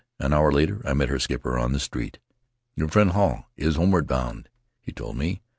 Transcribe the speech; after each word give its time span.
An 0.19 0.33
hour 0.33 0.51
later 0.51 0.81
I 0.83 0.93
met 0.95 1.09
her 1.09 1.19
skipper 1.19 1.59
on 1.59 1.73
the 1.73 1.79
street. 1.79 2.17
"Your 2.75 2.87
friend 2.87 3.11
Hall 3.11 3.45
is 3.55 3.75
homeward 3.75 4.07
bound," 4.07 4.49
he 4.81 4.91
told 4.91 5.15
aae. 5.21 5.41